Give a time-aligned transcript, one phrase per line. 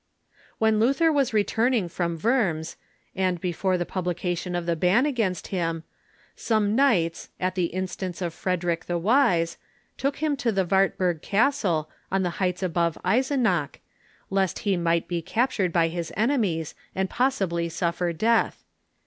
[0.57, 2.75] When Luther M^as returning from Worms,
[3.15, 5.83] and before the publication of the ban against him,
[6.35, 9.57] some knights, at the in stance of Frederick the Wise,
[9.99, 13.77] took him to the Wartbui g Cas tle, on the heights above Eisenach,
[14.31, 18.63] lest he might be captured by his enemies, and possibly suffer death.